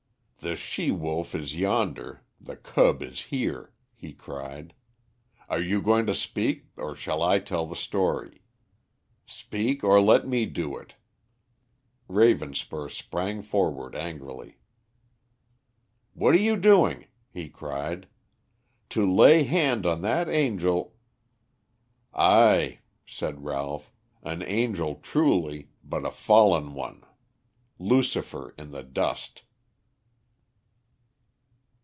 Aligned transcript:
"The 0.43 0.55
she 0.55 0.89
wolf 0.89 1.35
is 1.35 1.55
yonder, 1.55 2.23
the 2.39 2.57
cub 2.57 3.03
is 3.03 3.25
here," 3.25 3.73
he 3.93 4.11
cried. 4.11 4.73
"Are 5.47 5.61
you 5.61 5.83
going 5.83 6.07
to 6.07 6.15
speak 6.15 6.65
or 6.77 6.95
shall 6.95 7.21
I 7.21 7.37
tell 7.37 7.67
the 7.67 7.75
story? 7.75 8.41
Speak, 9.27 9.83
or 9.83 10.01
let 10.01 10.27
me 10.27 10.47
do 10.47 10.71
so." 10.89 10.95
Ravenspur 12.09 12.89
sprang 12.89 13.43
forward 13.43 13.95
angrily. 13.95 14.57
"What 16.13 16.33
are 16.33 16.41
you 16.41 16.57
doing?" 16.57 17.05
he 17.29 17.47
cried. 17.47 18.07
"To 18.89 19.05
lay 19.05 19.43
hand 19.43 19.85
on 19.85 20.01
that 20.01 20.27
angel" 20.27 20.95
"Ay," 22.15 22.79
said 23.05 23.43
Ralph, 23.43 23.91
"an 24.23 24.41
angel 24.41 24.95
truly, 24.95 25.69
but 25.83 26.03
a 26.03 26.09
fallen 26.09 26.73
one 26.73 27.03
Lucifer 27.77 28.55
in 28.57 28.71
the 28.71 28.81
dust." 28.83 29.43